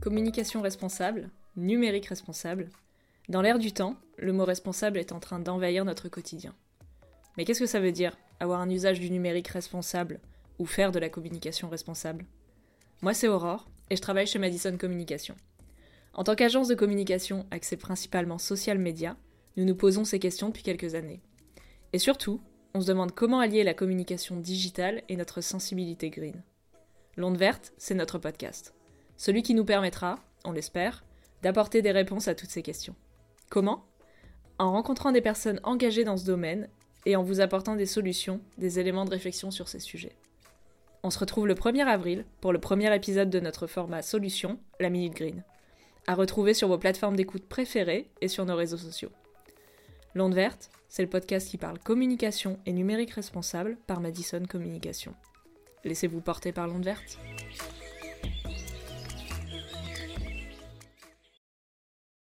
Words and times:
communication 0.00 0.62
responsable, 0.62 1.30
numérique 1.56 2.06
responsable. 2.06 2.68
Dans 3.28 3.42
l'ère 3.42 3.58
du 3.58 3.72
temps, 3.72 3.96
le 4.18 4.32
mot 4.32 4.44
responsable 4.44 4.98
est 4.98 5.12
en 5.12 5.20
train 5.20 5.40
d'envahir 5.40 5.84
notre 5.84 6.08
quotidien. 6.08 6.54
Mais 7.36 7.44
qu'est-ce 7.44 7.60
que 7.60 7.66
ça 7.66 7.80
veut 7.80 7.92
dire, 7.92 8.16
avoir 8.40 8.60
un 8.60 8.70
usage 8.70 9.00
du 9.00 9.10
numérique 9.10 9.48
responsable 9.48 10.20
ou 10.58 10.66
faire 10.66 10.92
de 10.92 10.98
la 10.98 11.08
communication 11.08 11.68
responsable? 11.68 12.24
Moi, 13.02 13.14
c'est 13.14 13.28
Aurore 13.28 13.68
et 13.90 13.96
je 13.96 14.02
travaille 14.02 14.26
chez 14.26 14.38
Madison 14.38 14.76
Communication. 14.78 15.34
En 16.14 16.24
tant 16.24 16.34
qu'agence 16.34 16.68
de 16.68 16.74
communication 16.74 17.46
axée 17.50 17.76
principalement 17.76 18.38
social 18.38 18.78
media, 18.78 19.16
nous 19.56 19.64
nous 19.64 19.76
posons 19.76 20.04
ces 20.04 20.18
questions 20.18 20.48
depuis 20.48 20.62
quelques 20.62 20.94
années. 20.94 21.20
Et 21.92 21.98
surtout, 21.98 22.40
on 22.74 22.80
se 22.80 22.86
demande 22.86 23.12
comment 23.12 23.40
allier 23.40 23.64
la 23.64 23.74
communication 23.74 24.36
digitale 24.36 25.02
et 25.08 25.16
notre 25.16 25.40
sensibilité 25.40 26.10
green. 26.10 26.42
L'onde 27.16 27.38
verte, 27.38 27.72
c'est 27.78 27.94
notre 27.94 28.18
podcast. 28.18 28.74
Celui 29.16 29.42
qui 29.42 29.54
nous 29.54 29.64
permettra, 29.64 30.18
on 30.44 30.52
l'espère, 30.52 31.04
d'apporter 31.42 31.82
des 31.82 31.92
réponses 31.92 32.28
à 32.28 32.34
toutes 32.34 32.50
ces 32.50 32.62
questions. 32.62 32.94
Comment? 33.50 33.84
En 34.58 34.72
rencontrant 34.72 35.12
des 35.12 35.20
personnes 35.20 35.60
engagées 35.62 36.04
dans 36.04 36.16
ce 36.16 36.24
domaine 36.24 36.68
et 37.04 37.16
en 37.16 37.22
vous 37.22 37.40
apportant 37.40 37.76
des 37.76 37.86
solutions, 37.86 38.40
des 38.58 38.78
éléments 38.78 39.04
de 39.04 39.10
réflexion 39.10 39.50
sur 39.50 39.68
ces 39.68 39.78
sujets. 39.78 40.16
On 41.02 41.10
se 41.10 41.18
retrouve 41.18 41.46
le 41.46 41.54
1er 41.54 41.84
avril 41.84 42.24
pour 42.40 42.52
le 42.52 42.58
premier 42.58 42.92
épisode 42.94 43.30
de 43.30 43.38
notre 43.38 43.66
format 43.66 44.02
Solution, 44.02 44.58
la 44.80 44.90
Minute 44.90 45.14
Green. 45.14 45.44
À 46.08 46.14
retrouver 46.14 46.52
sur 46.52 46.68
vos 46.68 46.78
plateformes 46.78 47.16
d'écoute 47.16 47.46
préférées 47.46 48.10
et 48.20 48.28
sur 48.28 48.44
nos 48.44 48.56
réseaux 48.56 48.76
sociaux. 48.76 49.10
L'onde 50.14 50.34
verte, 50.34 50.70
c'est 50.88 51.02
le 51.02 51.08
podcast 51.08 51.48
qui 51.48 51.58
parle 51.58 51.78
communication 51.78 52.58
et 52.66 52.72
numérique 52.72 53.12
responsable 53.12 53.76
par 53.86 54.00
Madison 54.00 54.42
Communication. 54.48 55.14
Laissez-vous 55.84 56.20
porter 56.20 56.52
par 56.52 56.66
l'onde 56.66 56.84
verte. 56.84 57.18